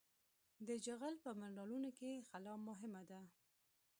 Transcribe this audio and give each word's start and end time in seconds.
د 0.67 0.69
جغل 0.85 1.15
په 1.23 1.29
منرالونو 1.39 1.89
کې 1.97 2.25
خلا 2.29 2.53
مهمه 2.67 3.01
ده 3.09 3.19